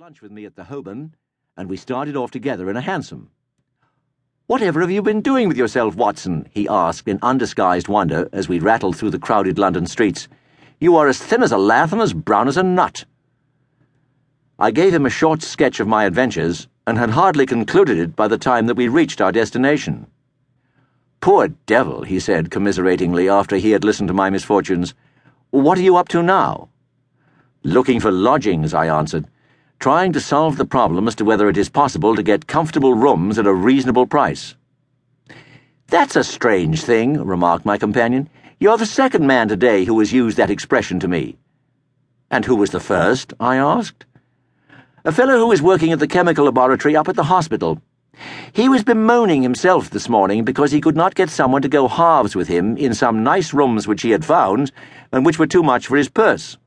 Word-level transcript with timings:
lunch 0.00 0.22
with 0.22 0.32
me 0.32 0.46
at 0.46 0.56
the 0.56 0.64
Holborn, 0.64 1.14
and 1.58 1.68
we 1.68 1.76
started 1.76 2.16
off 2.16 2.30
together 2.30 2.70
in 2.70 2.76
a 2.78 2.80
hansom. 2.80 3.28
Whatever 4.46 4.80
have 4.80 4.90
you 4.90 5.02
been 5.02 5.20
doing 5.20 5.46
with 5.46 5.58
yourself, 5.58 5.94
Watson? 5.94 6.48
he 6.50 6.66
asked 6.70 7.06
in 7.06 7.18
undisguised 7.20 7.86
wonder 7.86 8.26
as 8.32 8.48
we 8.48 8.60
rattled 8.60 8.96
through 8.96 9.10
the 9.10 9.18
crowded 9.18 9.58
London 9.58 9.86
streets. 9.86 10.26
You 10.80 10.96
are 10.96 11.06
as 11.06 11.18
thin 11.18 11.42
as 11.42 11.52
a 11.52 11.58
lath 11.58 11.92
and 11.92 12.00
as 12.00 12.14
brown 12.14 12.48
as 12.48 12.56
a 12.56 12.62
nut. 12.62 13.04
I 14.58 14.70
gave 14.70 14.94
him 14.94 15.04
a 15.04 15.10
short 15.10 15.42
sketch 15.42 15.80
of 15.80 15.86
my 15.86 16.04
adventures, 16.04 16.66
and 16.86 16.96
had 16.96 17.10
hardly 17.10 17.44
concluded 17.44 17.98
it 17.98 18.16
by 18.16 18.26
the 18.26 18.38
time 18.38 18.68
that 18.68 18.76
we 18.76 18.88
reached 18.88 19.20
our 19.20 19.32
destination. 19.32 20.06
Poor 21.20 21.48
devil, 21.66 22.04
he 22.04 22.18
said 22.18 22.50
commiseratingly 22.50 23.28
after 23.28 23.56
he 23.56 23.72
had 23.72 23.84
listened 23.84 24.08
to 24.08 24.14
my 24.14 24.30
misfortunes. 24.30 24.94
What 25.50 25.76
are 25.76 25.82
you 25.82 25.96
up 25.98 26.08
to 26.08 26.22
now? 26.22 26.70
Looking 27.64 28.00
for 28.00 28.10
lodgings, 28.10 28.72
I 28.72 28.86
answered 28.86 29.28
trying 29.80 30.12
to 30.12 30.20
solve 30.20 30.58
the 30.58 30.64
problem 30.66 31.08
as 31.08 31.14
to 31.14 31.24
whether 31.24 31.48
it 31.48 31.56
is 31.56 31.70
possible 31.70 32.14
to 32.14 32.22
get 32.22 32.46
comfortable 32.46 32.92
rooms 32.92 33.38
at 33.38 33.46
a 33.46 33.52
reasonable 33.54 34.06
price. 34.06 34.54
That's 35.86 36.16
a 36.16 36.22
strange 36.22 36.82
thing, 36.82 37.14
remarked 37.24 37.64
my 37.64 37.78
companion. 37.78 38.28
You're 38.58 38.76
the 38.76 38.84
second 38.84 39.26
man 39.26 39.48
today 39.48 39.84
who 39.84 39.98
has 40.00 40.12
used 40.12 40.36
that 40.36 40.50
expression 40.50 41.00
to 41.00 41.08
me. 41.08 41.38
And 42.30 42.44
who 42.44 42.56
was 42.56 42.70
the 42.70 42.78
first? 42.78 43.32
I 43.40 43.56
asked. 43.56 44.04
A 45.06 45.12
fellow 45.12 45.38
who 45.38 45.50
is 45.50 45.62
working 45.62 45.92
at 45.92 45.98
the 45.98 46.06
chemical 46.06 46.44
laboratory 46.44 46.94
up 46.94 47.08
at 47.08 47.16
the 47.16 47.24
hospital. 47.24 47.80
He 48.52 48.68
was 48.68 48.84
bemoaning 48.84 49.42
himself 49.42 49.88
this 49.88 50.10
morning 50.10 50.44
because 50.44 50.70
he 50.72 50.82
could 50.82 50.94
not 50.94 51.14
get 51.14 51.30
someone 51.30 51.62
to 51.62 51.68
go 51.68 51.88
halves 51.88 52.36
with 52.36 52.48
him 52.48 52.76
in 52.76 52.92
some 52.92 53.24
nice 53.24 53.54
rooms 53.54 53.88
which 53.88 54.02
he 54.02 54.10
had 54.10 54.26
found 54.26 54.72
and 55.10 55.24
which 55.24 55.38
were 55.38 55.46
too 55.46 55.62
much 55.62 55.86
for 55.86 55.96
his 55.96 56.10
purse. 56.10 56.58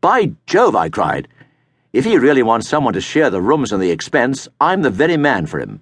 By 0.00 0.32
Jove, 0.46 0.74
I 0.74 0.88
cried. 0.88 1.28
If 1.92 2.06
he 2.06 2.16
really 2.16 2.42
wants 2.42 2.66
someone 2.68 2.94
to 2.94 3.02
share 3.02 3.28
the 3.28 3.42
rooms 3.42 3.70
and 3.70 3.82
the 3.82 3.90
expense, 3.90 4.48
I'm 4.60 4.80
the 4.80 4.88
very 4.88 5.18
man 5.18 5.44
for 5.46 5.60
him. 5.60 5.80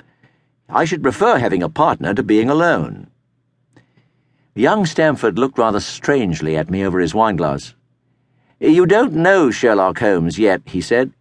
I 0.69 0.85
should 0.85 1.05
prefer 1.05 1.39
having 1.39 1.63
a 1.63 1.69
partner 1.69 2.15
to 2.15 2.23
being 2.25 2.51
alone. 2.51 3.07
Young 4.57 4.87
Stamford 4.87 5.39
looked 5.39 5.57
rather 5.57 5.79
strangely 5.79 6.57
at 6.57 6.69
me 6.69 6.85
over 6.85 6.99
his 6.99 7.15
wine 7.15 7.37
glass. 7.37 7.75
You 8.59 8.87
don't 8.87 9.13
know 9.13 9.53
Sherlock 9.53 10.01
Holmes 10.01 10.37
yet, 10.37 10.63
he 10.67 10.81
said. 10.81 11.13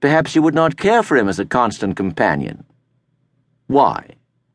Perhaps 0.00 0.34
you 0.34 0.40
would 0.40 0.54
not 0.54 0.78
care 0.78 1.02
for 1.02 1.18
him 1.18 1.28
as 1.28 1.38
a 1.38 1.44
constant 1.44 1.94
companion. 1.94 2.64
Why? 3.66 4.06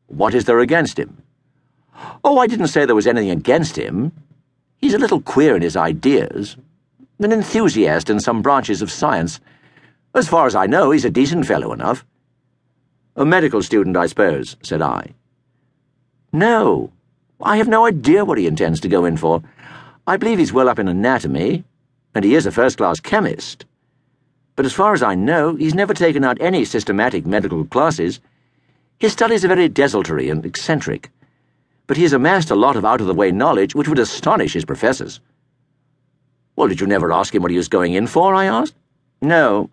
What 0.08 0.34
is 0.34 0.46
there 0.46 0.58
against 0.58 0.98
him? 0.98 1.22
Oh, 2.24 2.38
I 2.38 2.48
didn't 2.48 2.66
say 2.68 2.84
there 2.86 2.94
was 2.96 3.06
anything 3.06 3.30
against 3.30 3.76
him. 3.78 4.10
He's 4.78 4.94
a 4.94 4.98
little 4.98 5.20
queer 5.20 5.54
in 5.54 5.62
his 5.62 5.76
ideas, 5.76 6.56
an 7.20 7.30
enthusiast 7.30 8.10
in 8.10 8.18
some 8.18 8.42
branches 8.42 8.82
of 8.82 8.90
science 8.90 9.38
as 10.16 10.26
far 10.30 10.46
as 10.46 10.54
I 10.54 10.64
know, 10.64 10.92
he's 10.92 11.04
a 11.04 11.10
decent 11.10 11.44
fellow 11.44 11.74
enough. 11.74 12.02
A 13.16 13.24
medical 13.26 13.60
student, 13.62 13.98
I 13.98 14.06
suppose, 14.06 14.56
said 14.62 14.80
I. 14.80 15.10
No, 16.32 16.90
I 17.42 17.58
have 17.58 17.68
no 17.68 17.84
idea 17.84 18.24
what 18.24 18.38
he 18.38 18.46
intends 18.46 18.80
to 18.80 18.88
go 18.88 19.04
in 19.04 19.18
for. 19.18 19.42
I 20.06 20.16
believe 20.16 20.38
he's 20.38 20.54
well 20.54 20.70
up 20.70 20.78
in 20.78 20.88
anatomy, 20.88 21.64
and 22.14 22.24
he 22.24 22.34
is 22.34 22.46
a 22.46 22.50
first 22.50 22.78
class 22.78 22.98
chemist. 22.98 23.66
But 24.54 24.64
as 24.64 24.72
far 24.72 24.94
as 24.94 25.02
I 25.02 25.14
know, 25.14 25.54
he's 25.56 25.74
never 25.74 25.92
taken 25.92 26.24
out 26.24 26.38
any 26.40 26.64
systematic 26.64 27.26
medical 27.26 27.66
classes. 27.66 28.18
His 28.98 29.12
studies 29.12 29.44
are 29.44 29.48
very 29.48 29.68
desultory 29.68 30.30
and 30.30 30.46
eccentric, 30.46 31.10
but 31.86 31.98
he 31.98 32.04
has 32.04 32.14
amassed 32.14 32.50
a 32.50 32.56
lot 32.56 32.76
of 32.76 32.86
out 32.86 33.02
of 33.02 33.06
the 33.06 33.12
way 33.12 33.30
knowledge 33.30 33.74
which 33.74 33.86
would 33.86 33.98
astonish 33.98 34.54
his 34.54 34.64
professors. 34.64 35.20
Well, 36.56 36.68
did 36.68 36.80
you 36.80 36.86
never 36.86 37.12
ask 37.12 37.34
him 37.34 37.42
what 37.42 37.50
he 37.50 37.58
was 37.58 37.68
going 37.68 37.92
in 37.92 38.06
for? 38.06 38.34
I 38.34 38.46
asked. 38.46 38.74
No, 39.22 39.68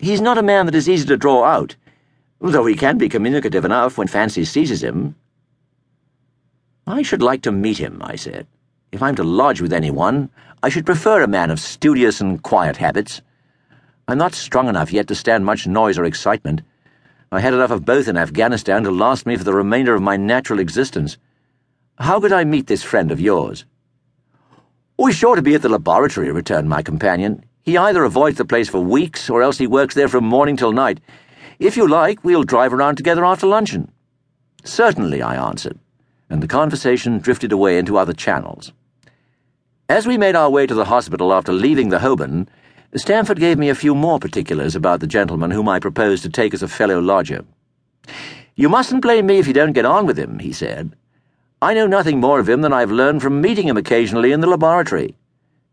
He's 0.00 0.20
not 0.20 0.38
a 0.38 0.42
man 0.44 0.66
that 0.66 0.76
is 0.76 0.88
easy 0.88 1.04
to 1.06 1.16
draw 1.16 1.42
out, 1.44 1.74
though 2.40 2.64
he 2.66 2.76
can 2.76 2.98
be 2.98 3.08
communicative 3.08 3.64
enough 3.64 3.98
when 3.98 4.06
fancy 4.06 4.44
seizes 4.44 4.80
him. 4.82 5.16
I 6.86 7.02
should 7.02 7.20
like 7.22 7.42
to 7.42 7.50
meet 7.52 7.78
him, 7.78 8.00
I 8.04 8.14
said. 8.16 8.46
If 8.92 9.02
I'm 9.02 9.16
to 9.16 9.24
lodge 9.24 9.60
with 9.60 9.72
anyone, 9.72 10.30
I 10.62 10.68
should 10.68 10.86
prefer 10.86 11.22
a 11.22 11.26
man 11.28 11.50
of 11.50 11.58
studious 11.60 12.20
and 12.20 12.40
quiet 12.42 12.76
habits. 12.76 13.20
I'm 14.06 14.18
not 14.18 14.34
strong 14.34 14.68
enough 14.68 14.92
yet 14.92 15.08
to 15.08 15.14
stand 15.16 15.44
much 15.44 15.66
noise 15.66 15.98
or 15.98 16.04
excitement. 16.04 16.62
I 17.32 17.40
had 17.40 17.52
enough 17.52 17.70
of 17.72 17.84
both 17.84 18.06
in 18.08 18.16
Afghanistan 18.16 18.84
to 18.84 18.90
last 18.92 19.26
me 19.26 19.36
for 19.36 19.44
the 19.44 19.52
remainder 19.52 19.94
of 19.96 20.00
my 20.02 20.16
natural 20.16 20.60
existence. 20.60 21.18
How 21.98 22.20
could 22.20 22.32
I 22.32 22.44
meet 22.44 22.68
this 22.68 22.84
friend 22.84 23.10
of 23.10 23.20
yours? 23.20 23.64
We're 24.96 25.10
sure 25.12 25.34
to 25.36 25.42
be 25.42 25.54
at 25.56 25.62
the 25.62 25.68
laboratory, 25.68 26.30
returned 26.30 26.68
my 26.70 26.82
companion. 26.82 27.44
He 27.68 27.76
either 27.76 28.02
avoids 28.02 28.38
the 28.38 28.46
place 28.46 28.66
for 28.66 28.80
weeks 28.80 29.28
or 29.28 29.42
else 29.42 29.58
he 29.58 29.66
works 29.66 29.94
there 29.94 30.08
from 30.08 30.24
morning 30.24 30.56
till 30.56 30.72
night. 30.72 31.00
If 31.58 31.76
you 31.76 31.86
like, 31.86 32.18
we'll 32.24 32.42
drive 32.42 32.72
around 32.72 32.96
together 32.96 33.26
after 33.26 33.46
luncheon. 33.46 33.92
Certainly, 34.64 35.20
I 35.20 35.36
answered, 35.36 35.78
and 36.30 36.42
the 36.42 36.46
conversation 36.48 37.18
drifted 37.18 37.52
away 37.52 37.76
into 37.76 37.98
other 37.98 38.14
channels. 38.14 38.72
As 39.86 40.06
we 40.06 40.16
made 40.16 40.34
our 40.34 40.48
way 40.48 40.66
to 40.66 40.72
the 40.72 40.86
hospital 40.86 41.30
after 41.30 41.52
leaving 41.52 41.90
the 41.90 41.98
Holborn, 41.98 42.48
Stamford 42.96 43.38
gave 43.38 43.58
me 43.58 43.68
a 43.68 43.74
few 43.74 43.94
more 43.94 44.18
particulars 44.18 44.74
about 44.74 45.00
the 45.00 45.06
gentleman 45.06 45.50
whom 45.50 45.68
I 45.68 45.78
proposed 45.78 46.22
to 46.22 46.30
take 46.30 46.54
as 46.54 46.62
a 46.62 46.68
fellow 46.68 46.98
lodger. 47.00 47.44
You 48.56 48.70
mustn't 48.70 49.02
blame 49.02 49.26
me 49.26 49.40
if 49.40 49.46
you 49.46 49.52
don't 49.52 49.74
get 49.74 49.84
on 49.84 50.06
with 50.06 50.18
him, 50.18 50.38
he 50.38 50.54
said. 50.54 50.96
I 51.60 51.74
know 51.74 51.86
nothing 51.86 52.18
more 52.18 52.40
of 52.40 52.48
him 52.48 52.62
than 52.62 52.72
I've 52.72 52.90
learned 52.90 53.20
from 53.20 53.42
meeting 53.42 53.68
him 53.68 53.76
occasionally 53.76 54.32
in 54.32 54.40
the 54.40 54.46
laboratory. 54.46 55.17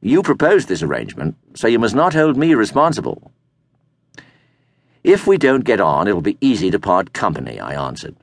You 0.06 0.22
proposed 0.22 0.68
this 0.68 0.84
arrangement, 0.84 1.36
so 1.56 1.68
you 1.68 1.80
must 1.80 1.96
not 1.96 2.14
hold 2.14 2.38
me 2.38 2.54
responsible. 2.54 3.32
If 5.04 5.26
we 5.26 5.40
don't 5.40 5.64
get 5.66 5.82
on, 5.82 6.08
it'll 6.08 6.22
be 6.22 6.38
easy 6.40 6.70
to 6.70 6.78
part 6.80 7.12
company, 7.12 7.60
I 7.60 7.74
answered. 7.74 8.16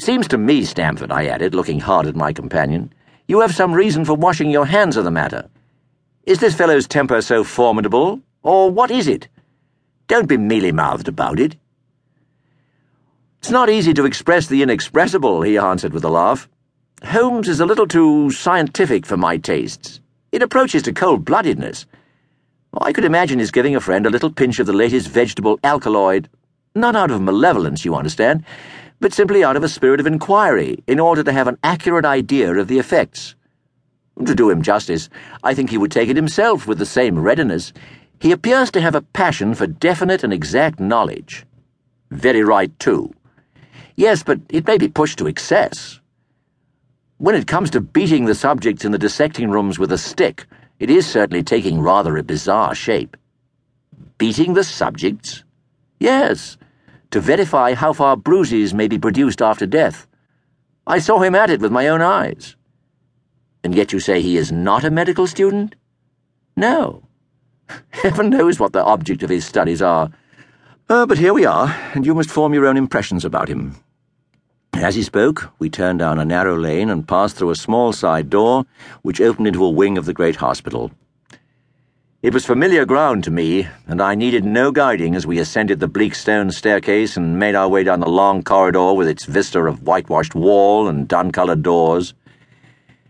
Seems 0.00 0.26
to 0.26 0.36
me, 0.36 0.64
Stamford, 0.64 1.12
I 1.12 1.26
added, 1.26 1.54
looking 1.54 1.78
hard 1.78 2.06
at 2.08 2.16
my 2.16 2.32
companion, 2.32 2.92
you 3.28 3.38
have 3.42 3.54
some 3.54 3.74
reason 3.74 4.04
for 4.04 4.14
washing 4.14 4.50
your 4.50 4.66
hands 4.66 4.96
of 4.96 5.04
the 5.04 5.10
matter. 5.12 5.48
Is 6.24 6.40
this 6.40 6.56
fellow's 6.56 6.88
temper 6.88 7.22
so 7.22 7.44
formidable, 7.44 8.20
or 8.42 8.68
what 8.68 8.90
is 8.90 9.06
it? 9.06 9.28
Don't 10.08 10.28
be 10.28 10.36
mealy 10.36 10.72
mouthed 10.72 11.06
about 11.06 11.38
it. 11.38 11.54
It's 13.38 13.50
not 13.50 13.70
easy 13.70 13.94
to 13.94 14.04
express 14.04 14.48
the 14.48 14.64
inexpressible, 14.64 15.42
he 15.42 15.56
answered 15.58 15.92
with 15.92 16.02
a 16.02 16.10
laugh. 16.10 16.48
Holmes 17.04 17.48
is 17.48 17.60
a 17.60 17.66
little 17.66 17.86
too 17.86 18.32
scientific 18.32 19.06
for 19.06 19.16
my 19.16 19.36
tastes. 19.36 20.00
It 20.30 20.42
approaches 20.42 20.82
to 20.82 20.92
cold 20.92 21.24
bloodedness. 21.24 21.86
I 22.78 22.92
could 22.92 23.04
imagine 23.06 23.38
his 23.38 23.50
giving 23.50 23.74
a 23.74 23.80
friend 23.80 24.04
a 24.04 24.10
little 24.10 24.30
pinch 24.30 24.58
of 24.58 24.66
the 24.66 24.74
latest 24.74 25.08
vegetable 25.08 25.58
alkaloid, 25.64 26.28
not 26.74 26.94
out 26.94 27.10
of 27.10 27.22
malevolence, 27.22 27.86
you 27.86 27.94
understand, 27.94 28.44
but 29.00 29.14
simply 29.14 29.42
out 29.42 29.56
of 29.56 29.64
a 29.64 29.70
spirit 29.70 30.00
of 30.00 30.06
inquiry 30.06 30.82
in 30.86 31.00
order 31.00 31.22
to 31.24 31.32
have 31.32 31.48
an 31.48 31.56
accurate 31.64 32.04
idea 32.04 32.52
of 32.52 32.68
the 32.68 32.78
effects. 32.78 33.36
To 34.26 34.34
do 34.34 34.50
him 34.50 34.60
justice, 34.60 35.08
I 35.42 35.54
think 35.54 35.70
he 35.70 35.78
would 35.78 35.92
take 35.92 36.10
it 36.10 36.16
himself 36.16 36.66
with 36.66 36.76
the 36.76 36.84
same 36.84 37.18
readiness. 37.18 37.72
He 38.20 38.30
appears 38.30 38.70
to 38.72 38.82
have 38.82 38.94
a 38.94 39.00
passion 39.00 39.54
for 39.54 39.66
definite 39.66 40.22
and 40.22 40.32
exact 40.32 40.78
knowledge. 40.78 41.46
Very 42.10 42.42
right, 42.44 42.76
too. 42.78 43.14
Yes, 43.96 44.22
but 44.22 44.40
it 44.50 44.66
may 44.66 44.76
be 44.76 44.88
pushed 44.88 45.18
to 45.20 45.26
excess. 45.26 46.00
When 47.20 47.34
it 47.34 47.48
comes 47.48 47.70
to 47.70 47.80
beating 47.80 48.26
the 48.26 48.34
subjects 48.36 48.84
in 48.84 48.92
the 48.92 48.98
dissecting 48.98 49.50
rooms 49.50 49.76
with 49.76 49.90
a 49.90 49.98
stick, 49.98 50.46
it 50.78 50.88
is 50.88 51.04
certainly 51.04 51.42
taking 51.42 51.80
rather 51.80 52.16
a 52.16 52.22
bizarre 52.22 52.76
shape. 52.76 53.16
Beating 54.18 54.54
the 54.54 54.62
subjects? 54.62 55.42
Yes, 55.98 56.56
to 57.10 57.18
verify 57.18 57.74
how 57.74 57.92
far 57.92 58.16
bruises 58.16 58.72
may 58.72 58.86
be 58.86 59.00
produced 59.00 59.42
after 59.42 59.66
death. 59.66 60.06
I 60.86 61.00
saw 61.00 61.18
him 61.18 61.34
at 61.34 61.50
it 61.50 61.60
with 61.60 61.72
my 61.72 61.88
own 61.88 62.02
eyes. 62.02 62.54
And 63.64 63.74
yet 63.74 63.92
you 63.92 63.98
say 63.98 64.22
he 64.22 64.36
is 64.36 64.52
not 64.52 64.84
a 64.84 64.90
medical 64.90 65.26
student? 65.26 65.74
No. 66.56 67.02
Heaven 67.90 68.30
knows 68.30 68.60
what 68.60 68.72
the 68.72 68.84
object 68.84 69.24
of 69.24 69.30
his 69.30 69.44
studies 69.44 69.82
are. 69.82 70.12
Uh, 70.88 71.04
but 71.04 71.18
here 71.18 71.34
we 71.34 71.44
are, 71.44 71.66
and 71.94 72.06
you 72.06 72.14
must 72.14 72.30
form 72.30 72.54
your 72.54 72.66
own 72.66 72.76
impressions 72.76 73.24
about 73.24 73.48
him. 73.48 73.74
As 74.80 74.94
he 74.94 75.02
spoke, 75.02 75.48
we 75.58 75.68
turned 75.70 75.98
down 75.98 76.20
a 76.20 76.24
narrow 76.24 76.56
lane 76.56 76.88
and 76.88 77.06
passed 77.06 77.34
through 77.34 77.50
a 77.50 77.56
small 77.56 77.92
side 77.92 78.30
door 78.30 78.64
which 79.02 79.20
opened 79.20 79.48
into 79.48 79.64
a 79.64 79.68
wing 79.70 79.98
of 79.98 80.04
the 80.04 80.12
great 80.14 80.36
hospital. 80.36 80.92
It 82.22 82.32
was 82.32 82.46
familiar 82.46 82.84
ground 82.86 83.24
to 83.24 83.32
me, 83.32 83.66
and 83.88 84.00
I 84.00 84.14
needed 84.14 84.44
no 84.44 84.70
guiding 84.70 85.16
as 85.16 85.26
we 85.26 85.40
ascended 85.40 85.80
the 85.80 85.88
bleak 85.88 86.14
stone 86.14 86.52
staircase 86.52 87.16
and 87.16 87.40
made 87.40 87.56
our 87.56 87.68
way 87.68 87.82
down 87.82 87.98
the 87.98 88.06
long 88.08 88.44
corridor 88.44 88.92
with 88.92 89.08
its 89.08 89.24
vista 89.24 89.58
of 89.64 89.82
whitewashed 89.82 90.36
wall 90.36 90.86
and 90.86 91.08
dun 91.08 91.32
colored 91.32 91.64
doors. 91.64 92.14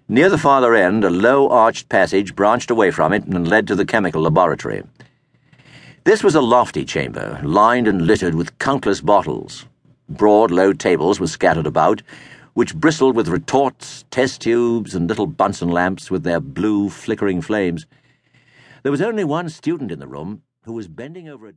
Near 0.08 0.30
the 0.30 0.38
farther 0.38 0.74
end, 0.74 1.04
a 1.04 1.10
low 1.10 1.50
arched 1.50 1.90
passage 1.90 2.34
branched 2.34 2.70
away 2.70 2.90
from 2.90 3.12
it 3.12 3.24
and 3.24 3.46
led 3.46 3.68
to 3.68 3.74
the 3.74 3.84
chemical 3.84 4.22
laboratory. 4.22 4.84
This 6.04 6.24
was 6.24 6.34
a 6.34 6.40
lofty 6.40 6.86
chamber, 6.86 7.38
lined 7.44 7.86
and 7.86 8.06
littered 8.06 8.34
with 8.36 8.58
countless 8.58 9.02
bottles, 9.02 9.66
Broad, 10.10 10.50
low 10.50 10.72
tables 10.72 11.20
were 11.20 11.26
scattered 11.26 11.66
about, 11.66 12.00
which 12.54 12.74
bristled 12.74 13.14
with 13.14 13.28
retorts, 13.28 14.06
test 14.10 14.40
tubes, 14.40 14.94
and 14.94 15.06
little 15.06 15.26
Bunsen 15.26 15.68
lamps 15.68 16.10
with 16.10 16.22
their 16.22 16.40
blue, 16.40 16.88
flickering 16.88 17.42
flames. 17.42 17.84
There 18.84 18.92
was 18.92 19.02
only 19.02 19.24
one 19.24 19.50
student 19.50 19.92
in 19.92 19.98
the 19.98 20.06
room 20.08 20.42
who 20.64 20.72
was 20.72 20.88
bending 20.88 21.28
over 21.28 21.48
a 21.48 21.52